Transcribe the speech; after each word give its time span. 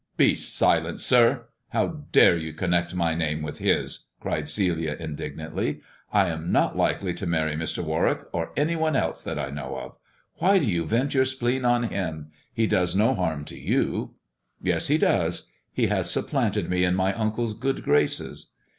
Be 0.17 0.33
silent, 0.33 0.99
sir! 0.99 1.45
How 1.69 2.01
dare 2.11 2.35
you 2.35 2.53
connect 2.53 2.95
my 2.95 3.13
name 3.13 3.43
with 3.43 3.59
his 3.59 4.07
1" 4.23 4.31
cried 4.31 4.49
Celia 4.49 4.97
indignantly. 4.99 5.81
I 6.11 6.29
am 6.29 6.51
not 6.51 6.75
likely 6.75 7.13
to 7.13 7.27
marry 7.27 7.55
Mr. 7.55 7.83
Warwick, 7.83 8.21
or 8.33 8.51
any 8.57 8.75
one 8.75 8.95
else, 8.95 9.21
that 9.21 9.37
I 9.37 9.51
know 9.51 9.77
of. 9.77 9.95
Why 10.39 10.57
do 10.57 10.65
you 10.65 10.85
vent 10.87 11.13
your 11.13 11.25
spleen 11.25 11.65
on 11.65 11.83
him 11.89 12.13
1 12.15 12.31
He 12.55 12.65
does 12.65 12.95
no 12.95 13.13
harm 13.13 13.45
to 13.45 13.55
you." 13.59 14.15
"Yes, 14.59 14.87
he 14.87 14.97
does. 14.97 15.47
He 15.71 15.85
has 15.85 16.09
supplanted 16.09 16.67
me 16.67 16.83
in 16.83 16.95
my 16.95 17.13
uncle's 17.13 17.53
good 17.53 17.83
graces. 17.83 18.49